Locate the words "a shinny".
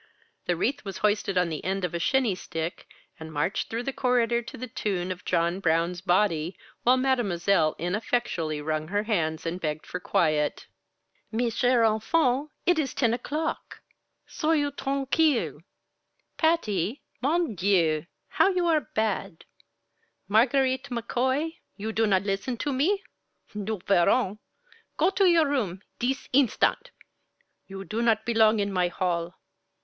1.93-2.33